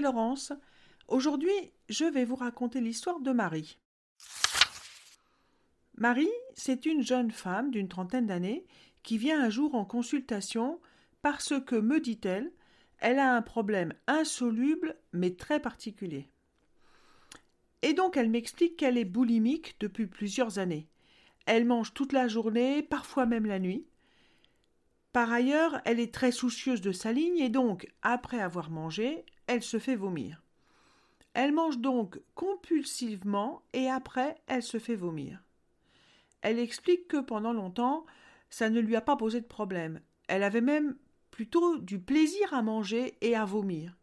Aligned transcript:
Laurence. 0.00 0.52
Aujourd'hui, 1.08 1.72
je 1.88 2.04
vais 2.04 2.24
vous 2.24 2.36
raconter 2.36 2.80
l'histoire 2.80 3.20
de 3.20 3.32
Marie. 3.32 3.78
Marie, 5.96 6.28
c'est 6.54 6.86
une 6.86 7.02
jeune 7.02 7.30
femme 7.30 7.70
d'une 7.70 7.88
trentaine 7.88 8.26
d'années 8.26 8.66
qui 9.02 9.18
vient 9.18 9.42
un 9.42 9.50
jour 9.50 9.74
en 9.74 9.84
consultation 9.84 10.80
parce 11.22 11.54
que, 11.66 11.76
me 11.76 12.00
dit-elle, 12.00 12.52
elle 12.98 13.18
a 13.18 13.34
un 13.34 13.42
problème 13.42 13.92
insoluble 14.06 14.96
mais 15.12 15.34
très 15.34 15.60
particulier. 15.60 16.28
Et 17.82 17.92
donc 17.92 18.16
elle 18.16 18.30
m'explique 18.30 18.76
qu'elle 18.76 18.98
est 18.98 19.04
boulimique 19.04 19.76
depuis 19.80 20.06
plusieurs 20.06 20.58
années. 20.58 20.88
Elle 21.46 21.64
mange 21.64 21.94
toute 21.94 22.12
la 22.12 22.28
journée, 22.28 22.82
parfois 22.82 23.24
même 23.24 23.46
la 23.46 23.58
nuit. 23.58 23.86
Par 25.12 25.32
ailleurs, 25.32 25.80
elle 25.84 26.00
est 26.00 26.12
très 26.12 26.32
soucieuse 26.32 26.80
de 26.80 26.92
sa 26.92 27.12
ligne 27.12 27.38
et 27.38 27.48
donc, 27.48 27.88
après 28.02 28.40
avoir 28.40 28.70
mangé, 28.70 29.24
elle 29.48 29.62
se 29.62 29.80
fait 29.80 29.96
vomir. 29.96 30.42
Elle 31.34 31.52
mange 31.52 31.78
donc 31.78 32.20
compulsivement 32.34 33.62
et 33.72 33.88
après, 33.88 34.36
elle 34.46 34.62
se 34.62 34.78
fait 34.78 34.94
vomir. 34.94 35.42
Elle 36.42 36.58
explique 36.60 37.08
que 37.08 37.20
pendant 37.20 37.52
longtemps, 37.52 38.06
ça 38.50 38.70
ne 38.70 38.80
lui 38.80 38.94
a 38.94 39.00
pas 39.00 39.16
posé 39.16 39.40
de 39.40 39.46
problème. 39.46 40.00
Elle 40.28 40.42
avait 40.42 40.60
même 40.60 40.96
plutôt 41.30 41.78
du 41.78 41.98
plaisir 41.98 42.54
à 42.54 42.62
manger 42.62 43.16
et 43.20 43.34
à 43.34 43.44
vomir. 43.44 43.96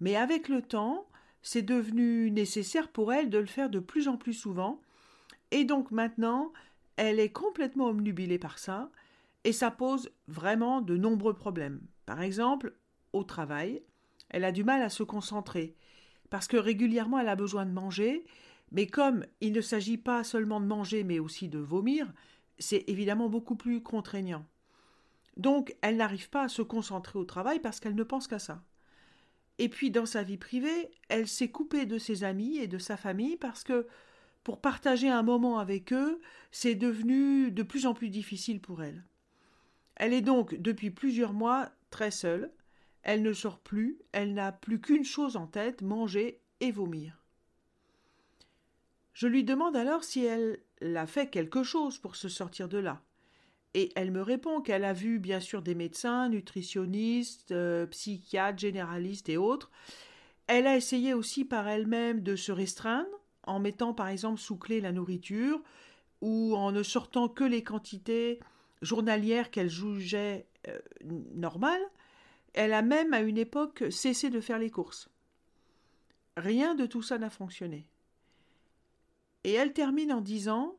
Mais 0.00 0.16
avec 0.16 0.48
le 0.48 0.62
temps, 0.62 1.06
c'est 1.42 1.62
devenu 1.62 2.30
nécessaire 2.30 2.88
pour 2.88 3.12
elle 3.12 3.30
de 3.30 3.38
le 3.38 3.46
faire 3.46 3.70
de 3.70 3.80
plus 3.80 4.08
en 4.08 4.16
plus 4.16 4.34
souvent, 4.34 4.80
et 5.50 5.64
donc 5.64 5.90
maintenant, 5.90 6.52
elle 6.96 7.18
est 7.18 7.32
complètement 7.32 7.86
omnubilée 7.86 8.38
par 8.38 8.58
ça, 8.58 8.90
et 9.44 9.52
ça 9.52 9.70
pose 9.70 10.10
vraiment 10.28 10.80
de 10.80 10.96
nombreux 10.96 11.34
problèmes. 11.34 11.80
Par 12.06 12.20
exemple, 12.20 12.74
au 13.12 13.24
travail, 13.24 13.82
elle 14.28 14.44
a 14.44 14.52
du 14.52 14.64
mal 14.64 14.82
à 14.82 14.88
se 14.88 15.02
concentrer, 15.02 15.74
parce 16.28 16.46
que 16.46 16.56
régulièrement 16.56 17.18
elle 17.18 17.28
a 17.28 17.36
besoin 17.36 17.66
de 17.66 17.72
manger, 17.72 18.24
mais 18.72 18.86
comme 18.86 19.24
il 19.40 19.52
ne 19.52 19.60
s'agit 19.60 19.98
pas 19.98 20.22
seulement 20.24 20.60
de 20.60 20.66
manger, 20.66 21.02
mais 21.02 21.18
aussi 21.18 21.48
de 21.48 21.58
vomir, 21.58 22.12
c'est 22.58 22.84
évidemment 22.88 23.28
beaucoup 23.28 23.56
plus 23.56 23.82
contraignant. 23.82 24.46
Donc 25.36 25.74
elle 25.80 25.96
n'arrive 25.96 26.30
pas 26.30 26.44
à 26.44 26.48
se 26.48 26.62
concentrer 26.62 27.18
au 27.18 27.24
travail 27.24 27.60
parce 27.60 27.80
qu'elle 27.80 27.94
ne 27.94 28.02
pense 28.02 28.28
qu'à 28.28 28.38
ça. 28.38 28.62
Et 29.58 29.68
puis 29.68 29.90
dans 29.90 30.06
sa 30.06 30.22
vie 30.22 30.38
privée, 30.38 30.90
elle 31.08 31.28
s'est 31.28 31.50
coupée 31.50 31.86
de 31.86 31.98
ses 31.98 32.24
amis 32.24 32.58
et 32.58 32.66
de 32.66 32.78
sa 32.78 32.96
famille 32.96 33.36
parce 33.36 33.64
que 33.64 33.86
pour 34.42 34.60
partager 34.60 35.08
un 35.08 35.22
moment 35.22 35.58
avec 35.58 35.92
eux, 35.92 36.20
c'est 36.50 36.74
devenu 36.74 37.50
de 37.50 37.62
plus 37.62 37.86
en 37.86 37.94
plus 37.94 38.08
difficile 38.08 38.60
pour 38.60 38.82
elle. 38.82 39.04
Elle 39.96 40.14
est 40.14 40.22
donc 40.22 40.54
depuis 40.54 40.90
plusieurs 40.90 41.34
mois 41.34 41.70
très 41.90 42.10
seule, 42.10 42.50
elle 43.02 43.22
ne 43.22 43.32
sort 43.32 43.58
plus, 43.58 43.98
elle 44.12 44.34
n'a 44.34 44.52
plus 44.52 44.80
qu'une 44.80 45.04
chose 45.04 45.36
en 45.36 45.46
tête, 45.46 45.82
manger 45.82 46.40
et 46.60 46.70
vomir. 46.70 47.24
Je 49.12 49.26
lui 49.26 49.44
demande 49.44 49.76
alors 49.76 50.04
si 50.04 50.24
elle 50.24 50.60
a 50.96 51.06
fait 51.06 51.28
quelque 51.28 51.62
chose 51.62 51.98
pour 51.98 52.16
se 52.16 52.28
sortir 52.28 52.68
de 52.68 52.78
là. 52.78 53.02
Et 53.74 53.92
elle 53.94 54.10
me 54.10 54.22
répond 54.22 54.60
qu'elle 54.60 54.84
a 54.84 54.92
vu 54.92 55.18
bien 55.18 55.40
sûr 55.40 55.62
des 55.62 55.74
médecins, 55.74 56.28
nutritionnistes, 56.28 57.52
euh, 57.52 57.86
psychiatres, 57.86 58.58
généralistes 58.58 59.28
et 59.28 59.36
autres. 59.36 59.70
Elle 60.46 60.66
a 60.66 60.76
essayé 60.76 61.14
aussi 61.14 61.44
par 61.44 61.68
elle-même 61.68 62.22
de 62.22 62.34
se 62.34 62.50
restreindre, 62.50 63.08
en 63.46 63.60
mettant 63.60 63.94
par 63.94 64.08
exemple 64.08 64.40
sous 64.40 64.56
clé 64.56 64.80
la 64.80 64.90
nourriture, 64.90 65.62
ou 66.20 66.56
en 66.56 66.72
ne 66.72 66.82
sortant 66.82 67.28
que 67.28 67.44
les 67.44 67.62
quantités 67.62 68.40
journalière 68.82 69.50
qu'elle 69.50 69.70
jugeait 69.70 70.46
euh, 70.68 70.78
normale, 71.34 71.82
elle 72.54 72.72
a 72.72 72.82
même 72.82 73.14
à 73.14 73.20
une 73.20 73.38
époque 73.38 73.84
cessé 73.90 74.30
de 74.30 74.40
faire 74.40 74.58
les 74.58 74.70
courses. 74.70 75.08
Rien 76.36 76.74
de 76.74 76.86
tout 76.86 77.02
ça 77.02 77.18
n'a 77.18 77.30
fonctionné. 77.30 77.86
Et 79.44 79.52
elle 79.52 79.72
termine 79.72 80.12
en 80.12 80.20
disant 80.20 80.76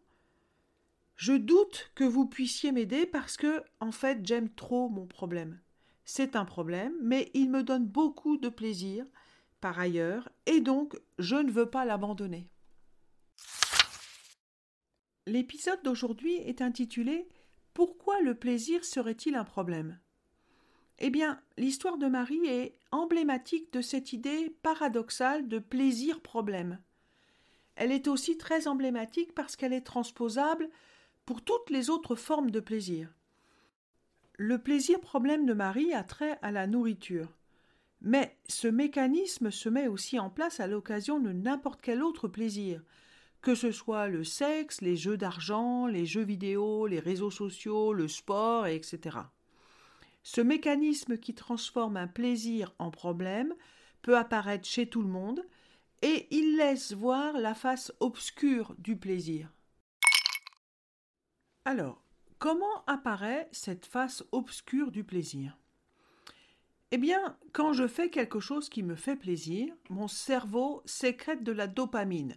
Je 1.16 1.34
doute 1.34 1.92
que 1.96 2.04
vous 2.04 2.26
puissiez 2.26 2.72
m'aider 2.72 3.06
parce 3.06 3.38
que, 3.38 3.64
en 3.80 3.92
fait, 3.92 4.26
j'aime 4.26 4.50
trop 4.50 4.90
mon 4.90 5.06
problème. 5.06 5.60
C'est 6.04 6.36
un 6.36 6.46
problème, 6.46 6.94
mais 7.02 7.32
il 7.34 7.50
me 7.50 7.64
donne 7.64 7.86
beaucoup 7.86 8.38
de 8.38 8.50
plaisir, 8.50 9.06
par 9.60 9.80
ailleurs, 9.80 10.30
et 10.46 10.60
donc 10.60 11.00
je 11.20 11.36
ne 11.36 11.52
veux 11.52 11.70
pas 11.70 11.86
l'abandonner. 11.86 12.50
L'épisode 15.28 15.82
d'aujourd'hui 15.84 16.34
est 16.34 16.62
intitulé 16.62 17.30
pourquoi 17.74 18.20
le 18.22 18.36
plaisir 18.36 18.84
serait-il 18.84 19.36
un 19.36 19.46
problème? 19.46 20.00
Eh 21.04 21.10
bien, 21.10 21.42
l'histoire 21.58 21.98
de 21.98 22.06
Marie 22.06 22.46
est 22.46 22.78
emblématique 22.92 23.74
de 23.74 23.82
cette 23.82 24.14
idée 24.14 24.56
paradoxale 24.62 25.48
de 25.48 25.58
plaisir-problème. 25.58 26.80
Elle 27.76 27.92
est 27.92 28.08
aussi 28.08 28.38
très 28.38 28.68
emblématique 28.68 29.34
parce 29.34 29.56
qu'elle 29.56 29.74
est 29.74 29.82
transposable 29.82 30.70
pour 31.26 31.42
toutes 31.42 31.72
les 31.72 31.90
autres 31.90 32.16
formes 32.16 32.52
de 32.52 32.60
plaisir. 32.60 33.10
Le 34.38 34.60
plaisir-problème 34.60 35.48
de 35.48 35.54
Marie 35.54 35.92
a 35.92 36.04
trait 36.04 36.38
à 36.44 36.52
la 36.52 36.68
nourriture. 36.68 37.36
Mais 38.02 38.38
ce 38.48 38.68
mécanisme 38.68 39.50
se 39.50 39.70
met 39.70 39.88
aussi 39.88 40.20
en 40.20 40.30
place 40.30 40.60
à 40.60 40.68
l'occasion 40.68 41.20
de 41.20 41.32
n'importe 41.32 41.82
quel 41.82 42.04
autre 42.04 42.28
plaisir, 42.28 42.84
que 43.42 43.56
ce 43.56 43.72
soit 43.72 44.08
le 44.08 44.24
sexe, 44.24 44.82
les 44.82 44.98
jeux 44.98 45.18
d'argent, 45.18 45.88
les 45.88 46.06
jeux 46.06 46.24
vidéo, 46.24 46.86
les 46.86 47.00
réseaux 47.00 47.32
sociaux, 47.32 47.92
le 47.92 48.08
sport, 48.08 48.68
etc. 48.68 49.18
Ce 50.24 50.42
mécanisme 50.42 51.18
qui 51.18 51.34
transforme 51.34 51.98
un 51.98 52.08
plaisir 52.08 52.74
en 52.80 52.92
problème 52.92 53.54
peut 54.02 54.18
apparaître 54.18 54.68
chez 54.68 54.88
tout 54.88 55.02
le 55.02 55.10
monde, 55.10 55.44
et 56.02 56.28
il 56.32 56.58
laisse 56.58 56.94
voir 56.94 57.34
la 57.34 57.54
face 57.54 57.94
obscure 58.00 58.76
du 58.80 58.96
plaisir. 58.96 59.52
Alors, 61.66 62.04
comment 62.40 62.84
apparaît 62.88 63.48
cette 63.52 63.86
face 63.86 64.24
obscure 64.32 64.92
du 64.92 65.04
plaisir? 65.04 65.58
Eh 66.90 66.98
bien, 66.98 67.38
quand 67.54 67.74
je 67.74 67.88
fais 67.88 68.10
quelque 68.10 68.40
chose 68.40 68.68
qui 68.68 68.84
me 68.84 68.96
fait 68.96 69.16
plaisir, 69.16 69.74
mon 69.90 70.08
cerveau 70.08 70.82
sécrète 70.86 71.44
de 71.44 71.52
la 71.52 71.68
dopamine, 71.68 72.36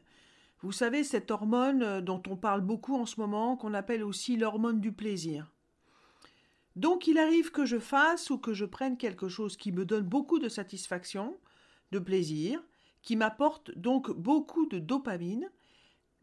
vous 0.60 0.72
savez, 0.72 1.04
cette 1.04 1.30
hormone 1.30 1.82
euh, 1.82 2.00
dont 2.00 2.22
on 2.28 2.36
parle 2.36 2.60
beaucoup 2.60 2.96
en 2.96 3.04
ce 3.04 3.20
moment, 3.20 3.56
qu'on 3.56 3.74
appelle 3.74 4.04
aussi 4.04 4.36
l'hormone 4.36 4.80
du 4.80 4.92
plaisir. 4.92 5.53
Donc 6.76 7.06
il 7.06 7.18
arrive 7.18 7.50
que 7.50 7.64
je 7.64 7.78
fasse 7.78 8.30
ou 8.30 8.38
que 8.38 8.52
je 8.52 8.64
prenne 8.64 8.96
quelque 8.96 9.28
chose 9.28 9.56
qui 9.56 9.72
me 9.72 9.84
donne 9.84 10.04
beaucoup 10.04 10.38
de 10.38 10.48
satisfaction, 10.48 11.38
de 11.92 11.98
plaisir, 11.98 12.62
qui 13.02 13.16
m'apporte 13.16 13.70
donc 13.78 14.10
beaucoup 14.10 14.66
de 14.66 14.78
dopamine, 14.78 15.50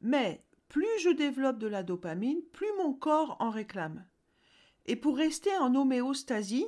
mais 0.02 0.44
plus 0.68 0.88
je 1.00 1.10
développe 1.10 1.60
de 1.60 1.68
la 1.68 1.84
dopamine, 1.84 2.42
plus 2.52 2.72
mon 2.78 2.94
corps 2.94 3.38
en 3.40 3.50
réclame. 3.50 4.06
Et 4.88 4.96
pour 4.96 5.16
rester 5.16 5.56
en 5.58 5.76
homéostasie, 5.76 6.66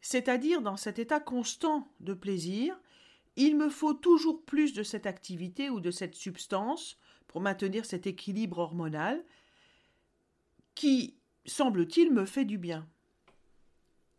c'est-à-dire 0.00 0.62
dans 0.62 0.76
cet 0.76 0.98
état 0.98 1.20
constant 1.20 1.92
de 2.00 2.14
plaisir, 2.14 2.78
il 3.36 3.56
me 3.56 3.68
faut 3.68 3.94
toujours 3.94 4.44
plus 4.44 4.72
de 4.72 4.82
cette 4.82 5.06
activité 5.06 5.70
ou 5.70 5.80
de 5.80 5.90
cette 5.90 6.14
substance 6.14 6.98
pour 7.26 7.40
maintenir 7.40 7.84
cet 7.84 8.06
équilibre 8.06 8.58
hormonal 8.58 9.24
qui, 10.74 11.16
semble-t-il, 11.44 12.12
me 12.12 12.26
fait 12.26 12.44
du 12.44 12.58
bien. 12.58 12.88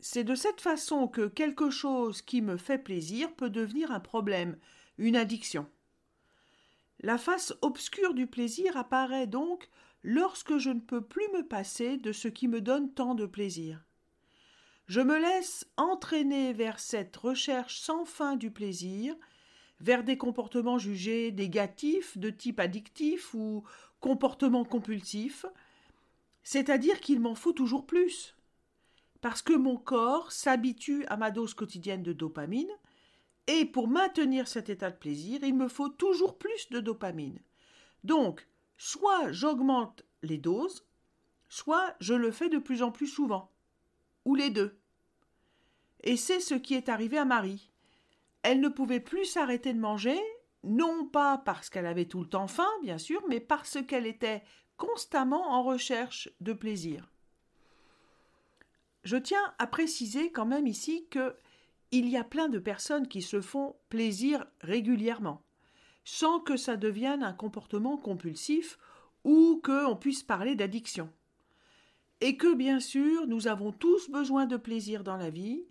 C'est 0.00 0.24
de 0.24 0.34
cette 0.34 0.60
façon 0.60 1.08
que 1.08 1.26
quelque 1.26 1.70
chose 1.70 2.22
qui 2.22 2.42
me 2.42 2.56
fait 2.56 2.78
plaisir 2.78 3.32
peut 3.34 3.50
devenir 3.50 3.90
un 3.90 4.00
problème, 4.00 4.58
une 4.98 5.16
addiction. 5.16 5.66
La 7.00 7.18
face 7.18 7.54
obscure 7.62 8.14
du 8.14 8.26
plaisir 8.26 8.76
apparaît 8.76 9.26
donc 9.26 9.68
lorsque 10.02 10.58
je 10.58 10.70
ne 10.70 10.80
peux 10.80 11.02
plus 11.02 11.28
me 11.34 11.42
passer 11.46 11.96
de 11.96 12.12
ce 12.12 12.28
qui 12.28 12.48
me 12.48 12.60
donne 12.60 12.92
tant 12.92 13.14
de 13.14 13.26
plaisir. 13.26 13.84
Je 14.86 15.00
me 15.00 15.18
laisse 15.18 15.66
entraîner 15.76 16.52
vers 16.52 16.78
cette 16.78 17.16
recherche 17.16 17.80
sans 17.80 18.04
fin 18.04 18.36
du 18.36 18.50
plaisir, 18.50 19.16
vers 19.80 20.04
des 20.04 20.16
comportements 20.16 20.78
jugés 20.78 21.32
négatifs 21.32 22.16
de 22.16 22.30
type 22.30 22.60
addictif 22.60 23.34
ou 23.34 23.64
comportement 24.00 24.64
compulsif, 24.64 25.44
c'est-à-dire 26.44 27.00
qu'il 27.00 27.18
m'en 27.18 27.34
faut 27.34 27.52
toujours 27.52 27.84
plus. 27.84 28.35
Parce 29.26 29.42
que 29.42 29.54
mon 29.54 29.76
corps 29.76 30.30
s'habitue 30.30 31.04
à 31.06 31.16
ma 31.16 31.32
dose 31.32 31.52
quotidienne 31.52 32.04
de 32.04 32.12
dopamine, 32.12 32.70
et 33.48 33.64
pour 33.64 33.88
maintenir 33.88 34.46
cet 34.46 34.68
état 34.68 34.92
de 34.92 34.96
plaisir, 34.96 35.40
il 35.42 35.56
me 35.56 35.66
faut 35.66 35.88
toujours 35.88 36.38
plus 36.38 36.70
de 36.70 36.78
dopamine. 36.78 37.40
Donc, 38.04 38.46
soit 38.76 39.32
j'augmente 39.32 40.04
les 40.22 40.38
doses, 40.38 40.86
soit 41.48 41.96
je 41.98 42.14
le 42.14 42.30
fais 42.30 42.48
de 42.48 42.58
plus 42.58 42.84
en 42.84 42.92
plus 42.92 43.08
souvent 43.08 43.50
ou 44.24 44.36
les 44.36 44.50
deux. 44.50 44.78
Et 46.04 46.16
c'est 46.16 46.38
ce 46.38 46.54
qui 46.54 46.74
est 46.74 46.88
arrivé 46.88 47.18
à 47.18 47.24
Marie. 47.24 47.72
Elle 48.42 48.60
ne 48.60 48.68
pouvait 48.68 49.00
plus 49.00 49.24
s'arrêter 49.24 49.74
de 49.74 49.80
manger, 49.80 50.20
non 50.62 51.04
pas 51.04 51.38
parce 51.38 51.68
qu'elle 51.68 51.86
avait 51.86 52.06
tout 52.06 52.20
le 52.20 52.28
temps 52.28 52.46
faim, 52.46 52.70
bien 52.84 52.98
sûr, 52.98 53.24
mais 53.28 53.40
parce 53.40 53.78
qu'elle 53.88 54.06
était 54.06 54.44
constamment 54.76 55.50
en 55.50 55.64
recherche 55.64 56.30
de 56.40 56.52
plaisir. 56.52 57.10
Je 59.06 59.16
tiens 59.16 59.54
à 59.60 59.68
préciser 59.68 60.32
quand 60.32 60.46
même 60.46 60.66
ici 60.66 61.06
que 61.10 61.36
il 61.92 62.08
y 62.08 62.16
a 62.16 62.24
plein 62.24 62.48
de 62.48 62.58
personnes 62.58 63.06
qui 63.06 63.22
se 63.22 63.40
font 63.40 63.76
plaisir 63.88 64.44
régulièrement, 64.62 65.44
sans 66.04 66.40
que 66.40 66.56
ça 66.56 66.76
devienne 66.76 67.22
un 67.22 67.32
comportement 67.32 67.98
compulsif 67.98 68.80
ou 69.22 69.60
qu'on 69.62 69.94
puisse 69.94 70.24
parler 70.24 70.56
d'addiction. 70.56 71.08
Et 72.20 72.36
que 72.36 72.52
bien 72.52 72.80
sûr, 72.80 73.28
nous 73.28 73.46
avons 73.46 73.70
tous 73.70 74.10
besoin 74.10 74.44
de 74.44 74.56
plaisir 74.56 75.04
dans 75.04 75.16
la 75.16 75.30
vie, 75.30 75.62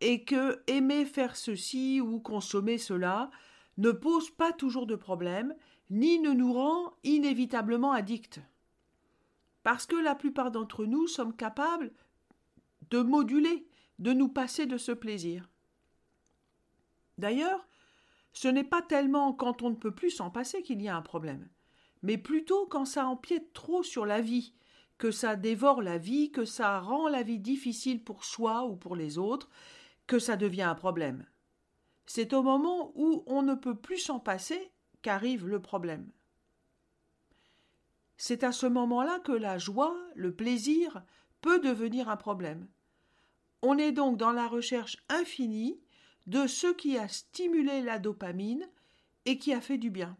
et 0.00 0.24
que 0.24 0.60
aimer 0.66 1.04
faire 1.04 1.36
ceci 1.36 2.00
ou 2.00 2.18
consommer 2.18 2.76
cela 2.76 3.30
ne 3.78 3.92
pose 3.92 4.30
pas 4.30 4.52
toujours 4.52 4.88
de 4.88 4.96
problème, 4.96 5.54
ni 5.90 6.18
ne 6.18 6.32
nous 6.32 6.52
rend 6.52 6.92
inévitablement 7.04 7.92
addicts. 7.92 8.40
Parce 9.62 9.86
que 9.86 9.94
la 9.94 10.16
plupart 10.16 10.50
d'entre 10.50 10.86
nous 10.86 11.06
sommes 11.06 11.36
capables 11.36 11.92
de 12.90 13.00
moduler, 13.00 13.66
de 13.98 14.12
nous 14.12 14.28
passer 14.28 14.66
de 14.66 14.78
ce 14.78 14.92
plaisir. 14.92 15.48
D'ailleurs, 17.18 17.66
ce 18.32 18.48
n'est 18.48 18.64
pas 18.64 18.82
tellement 18.82 19.32
quand 19.32 19.62
on 19.62 19.70
ne 19.70 19.76
peut 19.76 19.94
plus 19.94 20.10
s'en 20.10 20.30
passer 20.30 20.62
qu'il 20.62 20.80
y 20.82 20.88
a 20.88 20.96
un 20.96 21.02
problème, 21.02 21.48
mais 22.02 22.18
plutôt 22.18 22.66
quand 22.66 22.84
ça 22.84 23.06
empiète 23.06 23.52
trop 23.52 23.82
sur 23.82 24.06
la 24.06 24.20
vie, 24.20 24.54
que 24.98 25.10
ça 25.10 25.36
dévore 25.36 25.82
la 25.82 25.98
vie, 25.98 26.30
que 26.30 26.44
ça 26.44 26.78
rend 26.78 27.08
la 27.08 27.22
vie 27.22 27.38
difficile 27.38 28.04
pour 28.04 28.24
soi 28.24 28.64
ou 28.66 28.76
pour 28.76 28.96
les 28.96 29.18
autres, 29.18 29.48
que 30.06 30.18
ça 30.18 30.36
devient 30.36 30.62
un 30.62 30.74
problème. 30.74 31.26
C'est 32.06 32.32
au 32.32 32.42
moment 32.42 32.92
où 32.94 33.22
on 33.26 33.42
ne 33.42 33.54
peut 33.54 33.76
plus 33.76 33.98
s'en 33.98 34.20
passer 34.20 34.72
qu'arrive 35.02 35.46
le 35.46 35.60
problème. 35.62 36.10
C'est 38.16 38.44
à 38.44 38.52
ce 38.52 38.66
moment-là 38.66 39.20
que 39.20 39.32
la 39.32 39.56
joie, 39.56 39.96
le 40.14 40.34
plaisir, 40.34 41.02
peut 41.40 41.60
devenir 41.60 42.08
un 42.08 42.16
problème. 42.16 42.68
On 43.62 43.76
est 43.78 43.92
donc 43.92 44.16
dans 44.16 44.32
la 44.32 44.48
recherche 44.48 44.96
infinie 45.08 45.80
de 46.26 46.46
ce 46.46 46.72
qui 46.72 46.96
a 46.96 47.08
stimulé 47.08 47.82
la 47.82 47.98
dopamine 47.98 48.68
et 49.26 49.38
qui 49.38 49.52
a 49.52 49.60
fait 49.60 49.78
du 49.78 49.90
bien. 49.90 50.16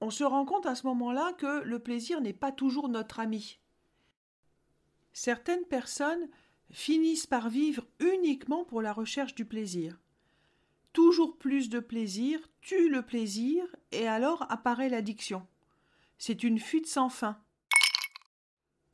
On 0.00 0.10
se 0.10 0.24
rend 0.24 0.44
compte 0.44 0.66
à 0.66 0.74
ce 0.74 0.86
moment-là 0.86 1.32
que 1.34 1.62
le 1.62 1.78
plaisir 1.78 2.20
n'est 2.20 2.32
pas 2.32 2.52
toujours 2.52 2.88
notre 2.88 3.20
ami. 3.20 3.58
Certaines 5.12 5.64
personnes 5.64 6.28
finissent 6.70 7.26
par 7.26 7.48
vivre 7.48 7.86
uniquement 8.00 8.64
pour 8.64 8.82
la 8.82 8.92
recherche 8.92 9.34
du 9.34 9.44
plaisir. 9.44 9.98
Toujours 10.92 11.36
plus 11.38 11.68
de 11.68 11.80
plaisir 11.80 12.40
tue 12.60 12.88
le 12.88 13.02
plaisir 13.02 13.64
et 13.92 14.06
alors 14.06 14.50
apparaît 14.50 14.88
l'addiction. 14.88 15.46
C'est 16.18 16.42
une 16.42 16.58
fuite 16.58 16.86
sans 16.86 17.08
fin. 17.08 17.38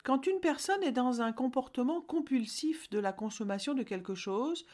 Quand 0.03 0.27
une 0.27 0.41
personne 0.41 0.83
est 0.83 0.91
dans 0.91 1.21
un 1.21 1.31
comportement 1.31 2.01
compulsif 2.01 2.89
de 2.89 2.99
la 2.99 3.13
consommation 3.13 3.73
de 3.73 3.83
quelque 3.83 4.15
chose 4.15 4.65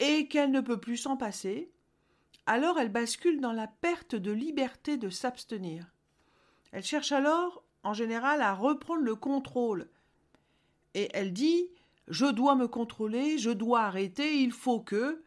et 0.00 0.26
qu'elle 0.26 0.50
ne 0.50 0.60
peut 0.60 0.80
plus 0.80 0.96
s'en 0.96 1.16
passer, 1.16 1.70
alors 2.46 2.78
elle 2.78 2.90
bascule 2.90 3.40
dans 3.40 3.52
la 3.52 3.68
perte 3.68 4.16
de 4.16 4.32
liberté 4.32 4.96
de 4.96 5.10
s'abstenir. 5.10 5.86
Elle 6.72 6.84
cherche 6.84 7.12
alors, 7.12 7.62
en 7.84 7.92
général, 7.92 8.42
à 8.42 8.52
reprendre 8.52 9.02
le 9.02 9.14
contrôle. 9.14 9.88
Et 10.94 11.08
elle 11.14 11.32
dit 11.32 11.68
Je 12.08 12.26
dois 12.26 12.56
me 12.56 12.66
contrôler, 12.66 13.38
je 13.38 13.50
dois 13.50 13.82
arrêter, 13.82 14.42
il 14.42 14.52
faut 14.52 14.80
que. 14.80 15.22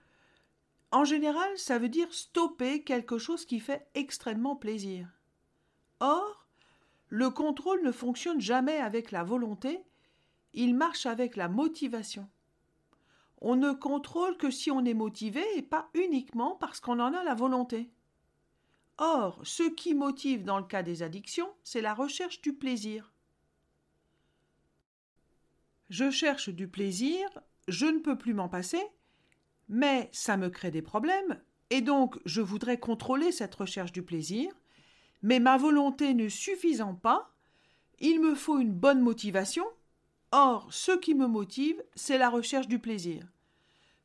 En 0.92 1.06
général, 1.06 1.58
ça 1.58 1.80
veut 1.80 1.90
dire 1.90 2.14
stopper 2.14 2.84
quelque 2.84 3.18
chose 3.18 3.46
qui 3.46 3.62
fait 3.62 3.88
extrêmement 3.94 4.58
plaisir. 4.58 5.08
Or, 6.02 6.41
le 7.12 7.30
contrôle 7.30 7.84
ne 7.84 7.92
fonctionne 7.92 8.40
jamais 8.40 8.78
avec 8.78 9.12
la 9.12 9.24
volonté, 9.24 9.84
il 10.54 10.74
marche 10.74 11.06
avec 11.06 11.36
la 11.36 11.50
motivation. 11.50 12.30
On 13.42 13.58
ne 13.58 13.74
contrôle 13.74 14.38
que 14.38 14.50
si 14.50 14.72
on 14.72 14.86
est 14.86 14.94
motivé 14.94 15.44
et 15.58 15.62
pas 15.62 15.90
uniquement 15.94 16.56
parce 16.56 16.80
qu'on 16.80 17.02
en 17.02 17.14
a 17.14 17.22
la 17.24 17.34
volonté. 17.34 17.92
Or, 18.98 19.42
ce 19.44 19.64
qui 19.64 19.94
motive 19.94 20.46
dans 20.46 20.58
le 20.58 20.64
cas 20.64 20.84
des 20.84 21.04
addictions, 21.04 21.52
c'est 21.64 21.82
la 21.82 21.94
recherche 21.94 22.42
du 22.42 22.54
plaisir. 22.54 23.12
Je 25.90 26.12
cherche 26.12 26.48
du 26.48 26.70
plaisir, 26.70 27.28
je 27.68 27.88
ne 27.88 28.00
peux 28.00 28.18
plus 28.18 28.34
m'en 28.34 28.48
passer, 28.48 28.82
mais 29.68 30.10
ça 30.14 30.38
me 30.38 30.50
crée 30.50 30.72
des 30.72 30.82
problèmes, 30.82 31.42
et 31.72 31.82
donc 31.82 32.20
je 32.24 32.40
voudrais 32.40 32.80
contrôler 32.80 33.34
cette 33.34 33.56
recherche 33.56 33.92
du 33.92 34.02
plaisir, 34.02 34.54
mais 35.22 35.40
ma 35.40 35.58
volonté 35.58 36.14
ne 36.14 36.30
suffisant 36.30 36.96
pas, 36.96 37.32
il 38.00 38.20
me 38.20 38.36
faut 38.36 38.58
une 38.58 38.74
bonne 38.74 39.02
motivation. 39.02 39.66
Or, 40.32 40.68
ce 40.72 40.92
qui 40.94 41.14
me 41.14 41.28
motive, 41.28 41.82
c'est 41.96 42.18
la 42.18 42.30
recherche 42.30 42.68
du 42.68 42.80
plaisir. 42.80 43.28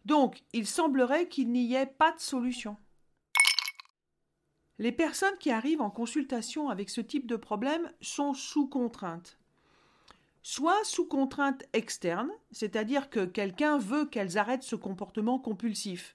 Donc, 0.04 0.42
il 0.52 0.66
semblerait 0.66 1.28
qu'il 1.28 1.50
n'y 1.50 1.74
ait 1.74 1.86
pas 1.86 2.12
de 2.12 2.20
solution. 2.20 2.76
Les 4.78 4.92
personnes 4.92 5.38
qui 5.38 5.50
arrivent 5.50 5.80
en 5.80 5.90
consultation 5.90 6.68
avec 6.68 6.90
ce 6.90 7.00
type 7.00 7.26
de 7.26 7.36
problème 7.36 7.90
sont 8.02 8.34
sous 8.34 8.69
contrainte. 8.69 9.38
Soit 10.42 10.84
sous 10.84 11.06
contrainte 11.06 11.64
externe, 11.72 12.30
c'est-à-dire 12.50 13.08
que 13.08 13.24
quelqu'un 13.24 13.78
veut 13.78 14.04
qu'elles 14.04 14.36
arrêtent 14.36 14.62
ce 14.62 14.76
comportement 14.76 15.38
compulsif. 15.38 16.14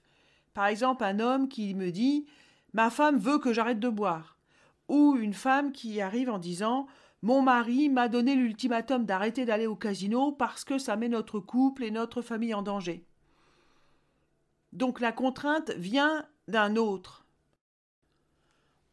Par 0.54 0.68
exemple, 0.68 1.04
un 1.04 1.20
homme 1.20 1.50
qui 1.50 1.74
me 1.74 1.92
dit 1.92 2.28
Ma 2.74 2.90
femme 2.90 3.18
veut 3.18 3.40
que 3.40 3.52
j'arrête 3.52 3.80
de 3.80 3.90
boire 3.90 4.38
ou 4.92 5.16
une 5.16 5.34
femme 5.34 5.72
qui 5.72 6.02
arrive 6.02 6.30
en 6.30 6.38
disant 6.38 6.86
Mon 7.22 7.42
mari 7.42 7.88
m'a 7.88 8.10
donné 8.10 8.36
l'ultimatum 8.36 9.06
d'arrêter 9.06 9.46
d'aller 9.46 9.66
au 9.66 9.78
casino 9.78 10.34
parce 10.34 10.66
que 10.66 10.78
ça 10.78 10.98
met 10.98 11.08
notre 11.08 11.40
couple 11.40 11.86
et 11.86 11.92
notre 11.92 12.22
famille 12.22 12.54
en 12.54 12.62
danger. 12.62 13.06
Donc 14.74 15.00
la 15.00 15.14
contrainte 15.14 15.72
vient 15.72 16.28
d'un 16.50 16.76
autre. 16.76 17.26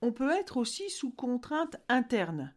On 0.00 0.12
peut 0.12 0.31
être 0.31 0.56
aussi 0.56 0.89
sous 0.89 1.11
contrainte 1.11 1.77
interne. 1.89 2.55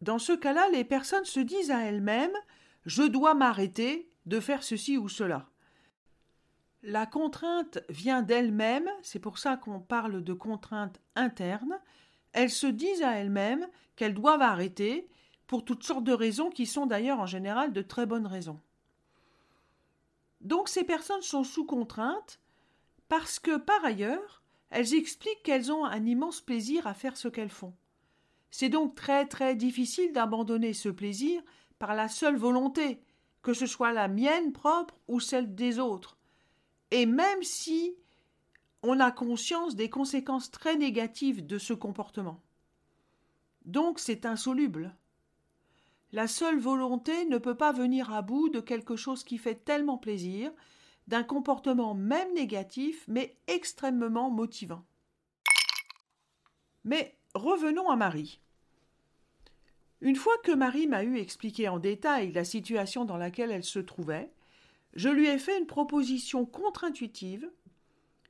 Dans 0.00 0.18
ce 0.18 0.32
cas-là, 0.32 0.68
les 0.72 0.84
personnes 0.84 1.24
se 1.24 1.38
disent 1.38 1.70
à 1.70 1.84
elles-mêmes 1.84 2.36
Je 2.84 3.04
dois 3.04 3.34
m'arrêter 3.34 4.10
de 4.26 4.40
faire 4.40 4.64
ceci 4.64 4.98
ou 4.98 5.08
cela. 5.08 5.48
La 6.88 7.04
contrainte 7.04 7.80
vient 7.88 8.22
d'elle-même, 8.22 8.88
c'est 9.02 9.18
pour 9.18 9.38
ça 9.38 9.56
qu'on 9.56 9.80
parle 9.80 10.22
de 10.22 10.32
contrainte 10.32 11.00
interne. 11.16 11.80
Elles 12.32 12.48
se 12.48 12.68
disent 12.68 13.02
à 13.02 13.16
elles-mêmes 13.16 13.66
qu'elles 13.96 14.14
doivent 14.14 14.40
arrêter 14.40 15.08
pour 15.48 15.64
toutes 15.64 15.82
sortes 15.82 16.04
de 16.04 16.12
raisons 16.12 16.48
qui 16.48 16.64
sont 16.64 16.86
d'ailleurs 16.86 17.18
en 17.18 17.26
général 17.26 17.72
de 17.72 17.82
très 17.82 18.06
bonnes 18.06 18.28
raisons. 18.28 18.60
Donc 20.42 20.68
ces 20.68 20.84
personnes 20.84 21.22
sont 21.22 21.42
sous 21.42 21.66
contrainte 21.66 22.38
parce 23.08 23.40
que 23.40 23.56
par 23.56 23.84
ailleurs, 23.84 24.44
elles 24.70 24.94
expliquent 24.94 25.42
qu'elles 25.42 25.72
ont 25.72 25.84
un 25.84 26.06
immense 26.06 26.40
plaisir 26.40 26.86
à 26.86 26.94
faire 26.94 27.16
ce 27.16 27.26
qu'elles 27.26 27.50
font. 27.50 27.74
C'est 28.52 28.68
donc 28.68 28.94
très 28.94 29.26
très 29.26 29.56
difficile 29.56 30.12
d'abandonner 30.12 30.72
ce 30.72 30.90
plaisir 30.90 31.42
par 31.80 31.96
la 31.96 32.06
seule 32.06 32.36
volonté, 32.36 33.02
que 33.42 33.54
ce 33.54 33.66
soit 33.66 33.92
la 33.92 34.06
mienne 34.06 34.52
propre 34.52 34.94
ou 35.08 35.18
celle 35.18 35.56
des 35.56 35.80
autres 35.80 36.15
et 36.90 37.06
même 37.06 37.42
si 37.42 37.94
on 38.82 39.00
a 39.00 39.10
conscience 39.10 39.74
des 39.74 39.90
conséquences 39.90 40.50
très 40.50 40.76
négatives 40.76 41.44
de 41.44 41.58
ce 41.58 41.72
comportement. 41.72 42.40
Donc 43.64 43.98
c'est 43.98 44.26
insoluble. 44.26 44.94
La 46.12 46.28
seule 46.28 46.58
volonté 46.58 47.24
ne 47.26 47.38
peut 47.38 47.56
pas 47.56 47.72
venir 47.72 48.12
à 48.12 48.22
bout 48.22 48.48
de 48.48 48.60
quelque 48.60 48.96
chose 48.96 49.24
qui 49.24 49.38
fait 49.38 49.56
tellement 49.56 49.98
plaisir, 49.98 50.52
d'un 51.08 51.24
comportement 51.24 51.94
même 51.94 52.32
négatif, 52.34 53.04
mais 53.08 53.36
extrêmement 53.48 54.30
motivant. 54.30 54.84
Mais 56.84 57.16
revenons 57.34 57.90
à 57.90 57.96
Marie. 57.96 58.40
Une 60.00 60.16
fois 60.16 60.36
que 60.44 60.52
Marie 60.52 60.86
m'a 60.86 61.02
eu 61.02 61.18
expliqué 61.18 61.68
en 61.68 61.78
détail 61.78 62.32
la 62.32 62.44
situation 62.44 63.04
dans 63.04 63.16
laquelle 63.16 63.50
elle 63.50 63.64
se 63.64 63.78
trouvait, 63.78 64.30
je 64.96 65.10
lui 65.10 65.26
ai 65.26 65.38
fait 65.38 65.58
une 65.58 65.66
proposition 65.66 66.46
contre-intuitive, 66.46 67.50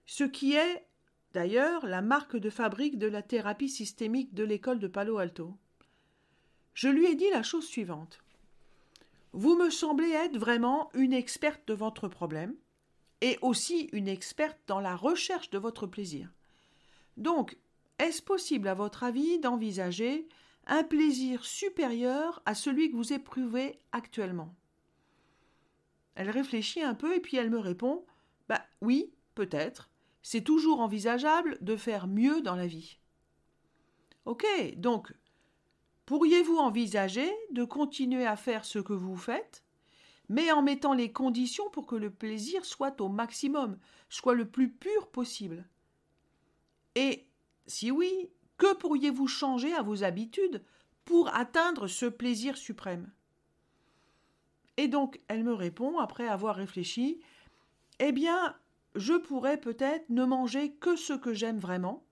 ce 0.04 0.24
qui 0.24 0.54
est 0.54 0.84
d'ailleurs 1.32 1.86
la 1.86 2.02
marque 2.02 2.36
de 2.36 2.50
fabrique 2.50 2.98
de 2.98 3.06
la 3.06 3.22
thérapie 3.22 3.68
systémique 3.68 4.34
de 4.34 4.42
l'école 4.42 4.80
de 4.80 4.88
Palo 4.88 5.18
Alto. 5.18 5.56
Je 6.74 6.88
lui 6.88 7.06
ai 7.06 7.14
dit 7.14 7.30
la 7.30 7.44
chose 7.44 7.66
suivante. 7.66 8.18
Vous 9.32 9.56
me 9.56 9.70
semblez 9.70 10.10
être 10.10 10.36
vraiment 10.36 10.90
une 10.94 11.12
experte 11.12 11.68
de 11.68 11.74
votre 11.74 12.08
problème 12.08 12.54
et 13.20 13.38
aussi 13.42 13.88
une 13.92 14.08
experte 14.08 14.58
dans 14.66 14.80
la 14.80 14.96
recherche 14.96 15.50
de 15.50 15.58
votre 15.58 15.86
plaisir. 15.86 16.32
Donc, 17.16 17.56
est-ce 17.98 18.22
possible 18.22 18.66
à 18.66 18.74
votre 18.74 19.04
avis 19.04 19.38
d'envisager 19.38 20.28
un 20.66 20.82
plaisir 20.82 21.44
supérieur 21.44 22.42
à 22.44 22.54
celui 22.54 22.90
que 22.90 22.96
vous 22.96 23.12
éprouvez 23.12 23.78
actuellement? 23.92 24.52
Elle 26.16 26.30
réfléchit 26.30 26.82
un 26.82 26.94
peu 26.94 27.14
et 27.14 27.20
puis 27.20 27.36
elle 27.36 27.50
me 27.50 27.58
répond 27.58 28.04
Bah 28.48 28.62
oui, 28.80 29.12
peut-être. 29.34 29.90
C'est 30.22 30.42
toujours 30.42 30.80
envisageable 30.80 31.58
de 31.60 31.76
faire 31.76 32.08
mieux 32.08 32.40
dans 32.40 32.56
la 32.56 32.66
vie. 32.66 32.98
Ok, 34.24 34.44
donc, 34.76 35.12
pourriez-vous 36.06 36.56
envisager 36.56 37.30
de 37.52 37.64
continuer 37.64 38.26
à 38.26 38.34
faire 38.34 38.64
ce 38.64 38.80
que 38.80 38.92
vous 38.92 39.16
faites, 39.16 39.62
mais 40.28 40.50
en 40.50 40.62
mettant 40.62 40.94
les 40.94 41.12
conditions 41.12 41.70
pour 41.70 41.86
que 41.86 41.94
le 41.94 42.10
plaisir 42.10 42.64
soit 42.64 43.00
au 43.00 43.08
maximum, 43.08 43.78
soit 44.08 44.34
le 44.34 44.48
plus 44.48 44.72
pur 44.72 45.08
possible? 45.08 45.68
Et 46.96 47.28
si 47.66 47.90
oui, 47.90 48.30
que 48.56 48.74
pourriez-vous 48.74 49.28
changer 49.28 49.72
à 49.74 49.82
vos 49.82 50.02
habitudes 50.02 50.64
pour 51.04 51.28
atteindre 51.34 51.86
ce 51.86 52.06
plaisir 52.06 52.56
suprême? 52.56 53.12
Et 54.76 54.88
donc, 54.88 55.20
elle 55.28 55.44
me 55.44 55.54
répond, 55.54 55.98
après 55.98 56.28
avoir 56.28 56.56
réfléchi, 56.56 57.20
Eh 57.98 58.12
bien, 58.12 58.54
je 58.94 59.14
pourrais 59.14 59.58
peut-être 59.58 60.08
ne 60.10 60.24
manger 60.24 60.72
que 60.72 60.96
ce 60.96 61.12
que 61.12 61.34
j'aime 61.34 61.58
vraiment, 61.58 62.04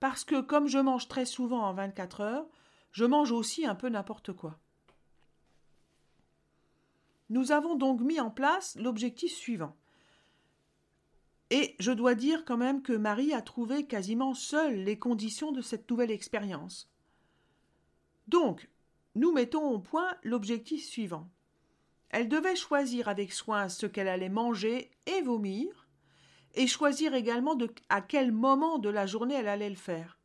parce 0.00 0.24
que 0.24 0.40
comme 0.40 0.68
je 0.68 0.78
mange 0.78 1.08
très 1.08 1.26
souvent 1.26 1.62
en 1.62 1.74
24 1.74 2.20
heures, 2.20 2.46
je 2.92 3.04
mange 3.04 3.32
aussi 3.32 3.66
un 3.66 3.74
peu 3.74 3.88
n'importe 3.88 4.32
quoi. 4.32 4.58
Nous 7.30 7.52
avons 7.52 7.76
donc 7.76 8.00
mis 8.00 8.20
en 8.20 8.30
place 8.30 8.76
l'objectif 8.76 9.32
suivant. 9.32 9.74
Et 11.50 11.76
je 11.78 11.92
dois 11.92 12.14
dire 12.14 12.44
quand 12.44 12.56
même 12.56 12.82
que 12.82 12.92
Marie 12.92 13.32
a 13.32 13.42
trouvé 13.42 13.86
quasiment 13.86 14.34
seule 14.34 14.84
les 14.84 14.98
conditions 14.98 15.52
de 15.52 15.60
cette 15.60 15.90
nouvelle 15.90 16.10
expérience. 16.10 16.90
Donc, 18.28 18.70
nous 19.14 19.32
mettons 19.32 19.70
au 19.70 19.78
point 19.78 20.14
l'objectif 20.22 20.84
suivant. 20.84 21.28
Elle 22.12 22.28
devait 22.28 22.56
choisir 22.56 23.08
avec 23.08 23.32
soin 23.32 23.68
ce 23.68 23.86
qu'elle 23.86 24.08
allait 24.08 24.28
manger 24.28 24.90
et 25.06 25.22
vomir, 25.22 25.88
et 26.54 26.66
choisir 26.66 27.14
également 27.14 27.56
à 27.88 28.02
quel 28.02 28.32
moment 28.32 28.78
de 28.78 28.90
la 28.90 29.06
journée 29.06 29.34
elle 29.34 29.48
allait 29.48 29.70
le 29.70 29.76
faire. 29.76 30.18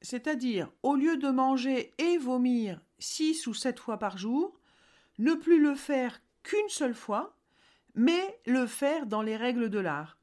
C'est-à-dire, 0.00 0.70
au 0.82 0.94
lieu 0.94 1.16
de 1.16 1.28
manger 1.28 1.92
et 1.98 2.16
vomir 2.16 2.80
six 2.98 3.46
ou 3.46 3.54
sept 3.54 3.80
fois 3.80 3.98
par 3.98 4.16
jour, 4.16 4.58
ne 5.18 5.34
plus 5.34 5.60
le 5.60 5.74
faire 5.74 6.20
qu'une 6.44 6.68
seule 6.68 6.94
fois, 6.94 7.36
mais 7.94 8.40
le 8.46 8.66
faire 8.66 9.06
dans 9.06 9.22
les 9.22 9.36
règles 9.36 9.68
de 9.68 9.78
l'art, 9.78 10.16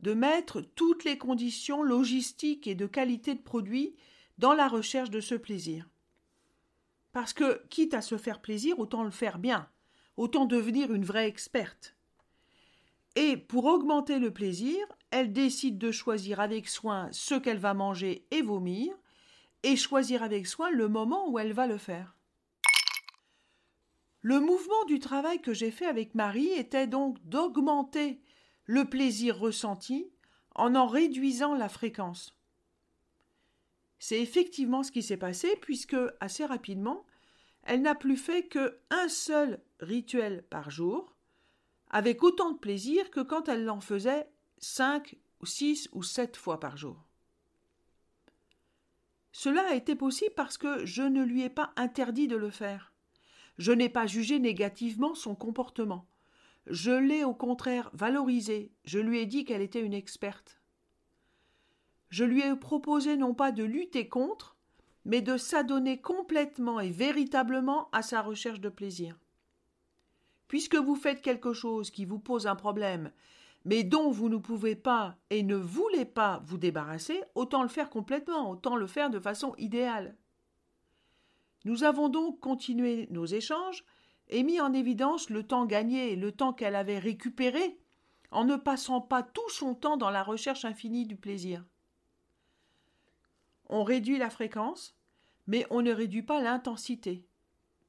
de 0.00 0.14
mettre 0.14 0.60
toutes 0.60 1.04
les 1.04 1.18
conditions 1.18 1.82
logistiques 1.82 2.66
et 2.66 2.74
de 2.74 2.86
qualité 2.86 3.34
de 3.34 3.42
produit 3.42 3.94
dans 4.38 4.54
la 4.54 4.68
recherche 4.68 5.10
de 5.10 5.20
ce 5.20 5.34
plaisir. 5.34 5.88
Parce 7.16 7.32
que, 7.32 7.66
quitte 7.70 7.94
à 7.94 8.02
se 8.02 8.18
faire 8.18 8.42
plaisir, 8.42 8.78
autant 8.78 9.02
le 9.02 9.10
faire 9.10 9.38
bien, 9.38 9.70
autant 10.18 10.44
devenir 10.44 10.92
une 10.92 11.06
vraie 11.06 11.26
experte. 11.26 11.96
Et 13.14 13.38
pour 13.38 13.64
augmenter 13.64 14.18
le 14.18 14.34
plaisir, 14.34 14.86
elle 15.10 15.32
décide 15.32 15.78
de 15.78 15.90
choisir 15.90 16.40
avec 16.40 16.68
soin 16.68 17.08
ce 17.12 17.34
qu'elle 17.34 17.56
va 17.56 17.72
manger 17.72 18.26
et 18.32 18.42
vomir, 18.42 18.94
et 19.62 19.76
choisir 19.76 20.22
avec 20.22 20.46
soin 20.46 20.70
le 20.70 20.88
moment 20.88 21.30
où 21.30 21.38
elle 21.38 21.54
va 21.54 21.66
le 21.66 21.78
faire. 21.78 22.18
Le 24.20 24.38
mouvement 24.38 24.84
du 24.86 24.98
travail 24.98 25.40
que 25.40 25.54
j'ai 25.54 25.70
fait 25.70 25.86
avec 25.86 26.14
Marie 26.14 26.50
était 26.50 26.86
donc 26.86 27.16
d'augmenter 27.24 28.20
le 28.66 28.84
plaisir 28.84 29.38
ressenti 29.38 30.12
en 30.54 30.74
en 30.74 30.86
réduisant 30.86 31.54
la 31.54 31.70
fréquence. 31.70 32.36
C'est 33.98 34.20
effectivement 34.20 34.82
ce 34.82 34.92
qui 34.92 35.02
s'est 35.02 35.16
passé 35.16 35.56
puisque 35.62 35.96
assez 36.20 36.44
rapidement, 36.44 37.05
elle 37.66 37.82
n'a 37.82 37.94
plus 37.94 38.16
fait 38.16 38.44
que 38.44 38.78
un 38.90 39.08
seul 39.08 39.60
rituel 39.80 40.44
par 40.48 40.70
jour, 40.70 41.14
avec 41.90 42.22
autant 42.22 42.52
de 42.52 42.58
plaisir 42.58 43.10
que 43.10 43.20
quand 43.20 43.48
elle 43.48 43.64
l'en 43.64 43.80
faisait 43.80 44.28
cinq 44.58 45.16
ou 45.40 45.46
six 45.46 45.88
ou 45.92 46.02
sept 46.02 46.36
fois 46.36 46.60
par 46.60 46.76
jour. 46.76 47.04
Cela 49.32 49.68
a 49.68 49.74
été 49.74 49.94
possible 49.94 50.34
parce 50.34 50.56
que 50.56 50.86
je 50.86 51.02
ne 51.02 51.22
lui 51.22 51.42
ai 51.42 51.50
pas 51.50 51.72
interdit 51.76 52.28
de 52.28 52.36
le 52.36 52.50
faire. 52.50 52.92
Je 53.58 53.72
n'ai 53.72 53.88
pas 53.88 54.06
jugé 54.06 54.38
négativement 54.38 55.14
son 55.14 55.34
comportement. 55.34 56.08
Je 56.66 56.92
l'ai 56.92 57.24
au 57.24 57.34
contraire 57.34 57.90
valorisé, 57.92 58.72
je 58.84 58.98
lui 58.98 59.18
ai 59.18 59.26
dit 59.26 59.44
qu'elle 59.44 59.62
était 59.62 59.82
une 59.82 59.94
experte. 59.94 60.60
Je 62.10 62.24
lui 62.24 62.42
ai 62.42 62.54
proposé 62.56 63.16
non 63.16 63.34
pas 63.34 63.52
de 63.52 63.64
lutter 63.64 64.08
contre, 64.08 64.55
mais 65.06 65.22
de 65.22 65.36
s'adonner 65.36 66.00
complètement 66.00 66.80
et 66.80 66.90
véritablement 66.90 67.88
à 67.92 68.02
sa 68.02 68.20
recherche 68.20 68.60
de 68.60 68.68
plaisir. 68.68 69.16
Puisque 70.48 70.74
vous 70.74 70.96
faites 70.96 71.22
quelque 71.22 71.52
chose 71.52 71.90
qui 71.90 72.04
vous 72.04 72.18
pose 72.18 72.48
un 72.48 72.56
problème, 72.56 73.12
mais 73.64 73.84
dont 73.84 74.10
vous 74.10 74.28
ne 74.28 74.36
pouvez 74.36 74.74
pas 74.74 75.16
et 75.30 75.44
ne 75.44 75.54
voulez 75.54 76.04
pas 76.04 76.42
vous 76.44 76.58
débarrasser, 76.58 77.22
autant 77.36 77.62
le 77.62 77.68
faire 77.68 77.88
complètement, 77.88 78.50
autant 78.50 78.74
le 78.74 78.88
faire 78.88 79.08
de 79.08 79.20
façon 79.20 79.54
idéale. 79.58 80.16
Nous 81.64 81.84
avons 81.84 82.08
donc 82.08 82.40
continué 82.40 83.06
nos 83.10 83.26
échanges 83.26 83.84
et 84.28 84.42
mis 84.42 84.60
en 84.60 84.72
évidence 84.72 85.30
le 85.30 85.44
temps 85.44 85.66
gagné 85.66 86.16
le 86.16 86.32
temps 86.32 86.52
qu'elle 86.52 86.74
avait 86.74 86.98
récupéré 86.98 87.78
en 88.32 88.44
ne 88.44 88.56
passant 88.56 89.00
pas 89.00 89.22
tout 89.22 89.50
son 89.50 89.76
temps 89.76 89.96
dans 89.96 90.10
la 90.10 90.24
recherche 90.24 90.64
infinie 90.64 91.06
du 91.06 91.16
plaisir. 91.16 91.64
On 93.68 93.84
réduit 93.84 94.18
la 94.18 94.30
fréquence, 94.30 94.96
mais 95.46 95.66
on 95.70 95.82
ne 95.82 95.92
réduit 95.92 96.22
pas 96.22 96.40
l'intensité. 96.40 97.26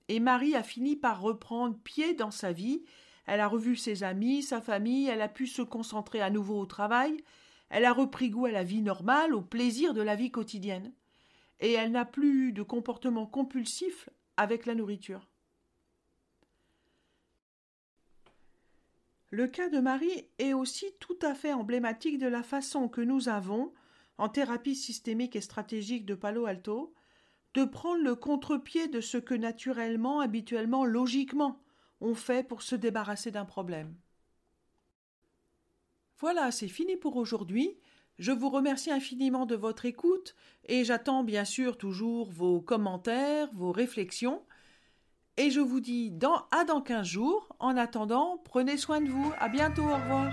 Et 0.08 0.20
Marie 0.20 0.56
a 0.56 0.64
fini 0.64 0.96
par 0.96 1.22
reprendre 1.22 1.78
pied 1.84 2.14
dans 2.14 2.32
sa 2.32 2.52
vie, 2.52 2.84
elle 3.26 3.42
a 3.42 3.48
revu 3.48 3.76
ses 3.76 4.04
amis, 4.04 4.42
sa 4.42 4.62
famille, 4.62 5.08
elle 5.08 5.22
a 5.22 5.28
pu 5.28 5.48
se 5.48 5.62
concentrer 5.62 6.22
à 6.22 6.30
nouveau 6.30 6.60
au 6.60 6.66
travail, 6.66 7.18
elle 7.70 7.86
a 7.86 7.92
repris 7.92 8.30
goût 8.30 8.46
à 8.46 8.52
la 8.52 8.64
vie 8.64 8.82
normale, 8.82 9.34
au 9.34 9.42
plaisir 9.42 9.94
de 9.94 10.02
la 10.02 10.16
vie 10.16 10.32
quotidienne 10.32 10.94
et 11.60 11.74
elle 11.74 11.92
n'a 11.92 12.06
plus 12.06 12.52
de 12.52 12.64
comportement 12.64 13.26
compulsif 13.26 14.10
avec 14.38 14.66
la 14.66 14.76
nourriture. 14.76 15.28
Le 19.30 19.48
cas 19.48 19.70
de 19.70 19.80
Marie 19.80 20.28
est 20.40 20.54
aussi 20.54 20.86
tout 21.00 21.18
à 21.22 21.34
fait 21.34 21.54
emblématique 21.54 22.18
de 22.18 22.28
la 22.28 22.44
façon 22.44 22.88
que 22.88 23.02
nous 23.02 23.28
avons, 23.28 23.74
en 24.18 24.30
thérapie 24.30 24.76
systémique 24.76 25.36
et 25.36 25.42
stratégique 25.42 26.06
de 26.06 26.16
Palo 26.16 26.46
Alto, 26.46 26.94
de 27.54 27.66
prendre 27.66 28.04
le 28.04 28.16
contre-pied 28.16 28.88
de 28.88 29.02
ce 29.02 29.18
que 29.18 29.34
naturellement, 29.34 30.20
habituellement, 30.20 30.86
logiquement, 30.86 31.62
on 32.02 32.14
fait 32.14 32.48
pour 32.48 32.62
se 32.62 32.76
débarrasser 32.76 33.32
d'un 33.32 33.46
problème. 33.46 33.96
Voilà, 36.20 36.52
c'est 36.52 36.68
fini 36.68 36.98
pour 36.98 37.16
aujourd'hui. 37.16 37.78
Je 38.18 38.32
vous 38.32 38.50
remercie 38.50 38.92
infiniment 38.92 39.46
de 39.46 39.56
votre 39.56 39.86
écoute 39.86 40.36
et 40.66 40.84
j'attends 40.84 41.24
bien 41.24 41.46
sûr 41.46 41.78
toujours 41.78 42.32
vos 42.32 42.60
commentaires, 42.62 43.50
vos 43.54 43.72
réflexions. 43.72 44.44
Et 45.38 45.52
je 45.52 45.60
vous 45.60 45.80
dis 45.80 46.10
dans, 46.10 46.48
à 46.50 46.64
dans 46.64 46.82
15 46.82 47.06
jours. 47.06 47.56
En 47.60 47.78
attendant, 47.78 48.42
prenez 48.44 48.78
soin 48.78 49.02
de 49.02 49.10
vous. 49.10 49.32
À 49.40 49.50
bientôt. 49.50 49.84
Au 49.84 49.96
revoir. 49.96 50.32